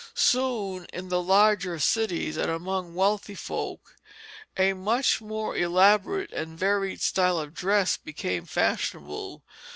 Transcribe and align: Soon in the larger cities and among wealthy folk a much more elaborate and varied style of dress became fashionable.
Soon 0.15 0.85
in 0.91 1.09
the 1.09 1.21
larger 1.21 1.77
cities 1.77 2.35
and 2.35 2.49
among 2.49 2.95
wealthy 2.95 3.35
folk 3.35 3.97
a 4.57 4.73
much 4.73 5.21
more 5.21 5.55
elaborate 5.55 6.31
and 6.33 6.57
varied 6.57 7.01
style 7.03 7.37
of 7.39 7.53
dress 7.53 7.97
became 7.97 8.45
fashionable. 8.47 9.43